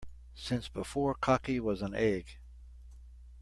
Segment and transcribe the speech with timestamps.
[0.33, 2.25] Since before cocky was an egg.